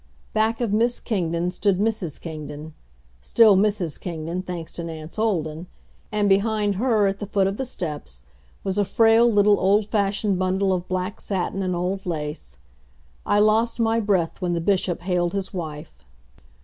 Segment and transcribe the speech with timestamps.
[0.33, 2.19] Back of Miss Kingdon stood Mrs.
[2.19, 2.73] Kingdon
[3.21, 3.99] still Mrs.
[4.01, 5.67] Kingdon, thanks to Nance Olden
[6.11, 8.23] and behind her, at the foot of the steps,
[8.63, 12.57] was a frail little old fashioned bundle of black satin and old lace.
[13.27, 16.03] I lost my breath when the Bishop hailed his wife.